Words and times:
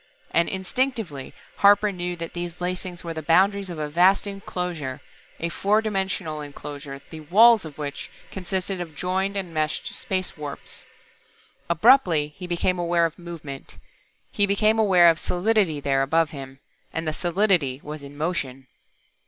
And 0.31 0.49
instinctively 0.49 1.31
Harper 1.57 1.91
knew 1.91 2.15
that 2.15 2.33
these 2.33 2.59
lacings 2.59 3.03
were 3.03 3.13
the 3.13 3.21
boundaries 3.21 3.69
of 3.69 3.77
a 3.77 3.87
vast 3.87 4.25
enclosure 4.25 4.99
a 5.39 5.49
four 5.49 5.79
dimensional 5.79 6.41
enclosure, 6.41 6.99
the 7.11 7.19
"walls" 7.19 7.65
of 7.65 7.77
which 7.77 8.09
consisted 8.31 8.81
of 8.81 8.95
joined 8.95 9.37
and 9.37 9.53
meshed 9.53 9.93
space 9.93 10.35
warps. 10.35 10.81
Abruptly 11.69 12.33
he 12.35 12.47
became 12.47 12.79
aware 12.79 13.05
of 13.05 13.19
movement. 13.19 13.75
He 14.31 14.47
became 14.47 14.79
aware 14.79 15.07
of 15.07 15.19
solidity 15.19 15.79
there 15.79 16.01
above 16.01 16.31
him. 16.31 16.57
And 16.91 17.07
the 17.07 17.13
solidity 17.13 17.79
was 17.83 18.01
in 18.01 18.17
motion. 18.17 18.65